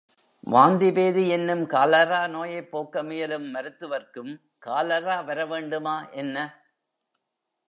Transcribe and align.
வாந்தி 0.43 0.91
பேதி 0.91 1.29
என்னும் 1.29 1.61
காலரா 1.65 2.27
நோயைப் 2.27 2.71
போக்க 2.71 3.03
முயலும் 3.03 3.47
மருத்துவர்க்கும் 3.49 4.31
காலரா 4.59 5.17
வரவேண்டுமா 5.27 5.95
என்ன? 6.13 6.37